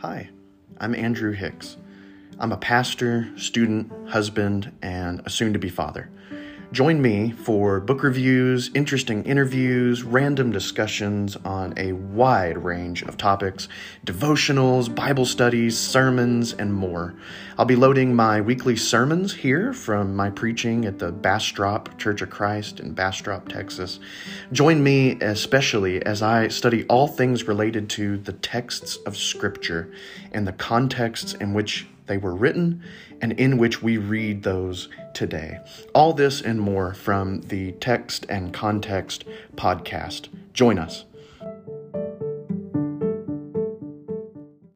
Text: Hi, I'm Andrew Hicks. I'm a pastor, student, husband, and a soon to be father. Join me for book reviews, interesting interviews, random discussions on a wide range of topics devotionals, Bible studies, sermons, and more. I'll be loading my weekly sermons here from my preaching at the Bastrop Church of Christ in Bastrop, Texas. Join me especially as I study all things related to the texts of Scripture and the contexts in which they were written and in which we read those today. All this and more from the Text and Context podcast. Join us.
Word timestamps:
Hi, 0.00 0.30
I'm 0.80 0.94
Andrew 0.94 1.32
Hicks. 1.32 1.76
I'm 2.38 2.52
a 2.52 2.56
pastor, 2.56 3.28
student, 3.36 3.90
husband, 4.08 4.70
and 4.80 5.20
a 5.26 5.30
soon 5.30 5.54
to 5.54 5.58
be 5.58 5.70
father. 5.70 6.08
Join 6.70 7.00
me 7.00 7.30
for 7.30 7.80
book 7.80 8.02
reviews, 8.02 8.70
interesting 8.74 9.24
interviews, 9.24 10.02
random 10.02 10.52
discussions 10.52 11.34
on 11.36 11.72
a 11.78 11.92
wide 11.92 12.58
range 12.58 13.00
of 13.00 13.16
topics 13.16 13.68
devotionals, 14.04 14.94
Bible 14.94 15.24
studies, 15.24 15.78
sermons, 15.78 16.52
and 16.52 16.74
more. 16.74 17.14
I'll 17.56 17.64
be 17.64 17.74
loading 17.74 18.14
my 18.14 18.42
weekly 18.42 18.76
sermons 18.76 19.32
here 19.32 19.72
from 19.72 20.14
my 20.14 20.28
preaching 20.28 20.84
at 20.84 20.98
the 20.98 21.10
Bastrop 21.10 21.98
Church 21.98 22.20
of 22.20 22.28
Christ 22.28 22.80
in 22.80 22.92
Bastrop, 22.92 23.48
Texas. 23.48 23.98
Join 24.52 24.82
me 24.82 25.18
especially 25.22 26.04
as 26.04 26.20
I 26.20 26.48
study 26.48 26.84
all 26.84 27.08
things 27.08 27.44
related 27.44 27.88
to 27.90 28.18
the 28.18 28.34
texts 28.34 28.96
of 29.06 29.16
Scripture 29.16 29.90
and 30.32 30.46
the 30.46 30.52
contexts 30.52 31.32
in 31.32 31.54
which 31.54 31.86
they 32.08 32.18
were 32.18 32.34
written 32.34 32.82
and 33.20 33.32
in 33.32 33.58
which 33.58 33.82
we 33.82 33.98
read 33.98 34.42
those 34.42 34.88
today. 35.14 35.58
All 35.94 36.12
this 36.12 36.40
and 36.40 36.60
more 36.60 36.94
from 36.94 37.42
the 37.42 37.72
Text 37.72 38.26
and 38.28 38.52
Context 38.52 39.24
podcast. 39.56 40.28
Join 40.52 40.78
us. 40.78 41.04